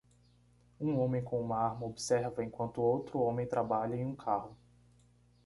Um 0.79 0.97
homem 0.97 1.23
com 1.23 1.39
uma 1.39 1.55
arma 1.59 1.85
observa 1.85 2.43
enquanto 2.43 2.81
outro 2.81 3.19
homem 3.19 3.45
trabalha 3.45 3.95
em 3.95 4.03
um 4.03 4.15
carro. 4.15 4.57